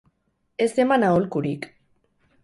Ez 0.65 0.69
eman 0.83 1.05
aholkurik. 1.09 1.67